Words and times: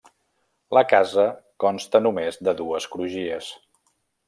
La 0.77 0.81
casa 0.93 1.25
consta 1.65 2.03
només 2.07 2.41
de 2.49 2.57
dues 2.63 2.91
crugies. 2.97 3.53